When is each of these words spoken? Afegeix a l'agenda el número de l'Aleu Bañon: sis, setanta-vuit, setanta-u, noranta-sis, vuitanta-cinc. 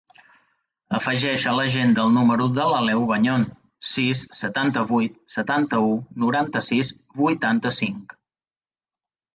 Afegeix 0.99 1.43
a 1.51 1.51
l'agenda 1.57 2.05
el 2.07 2.15
número 2.15 2.47
de 2.55 2.65
l'Aleu 2.71 3.05
Bañon: 3.13 3.45
sis, 3.91 4.25
setanta-vuit, 4.41 5.23
setanta-u, 5.37 5.95
noranta-sis, 6.27 6.95
vuitanta-cinc. 7.23 8.23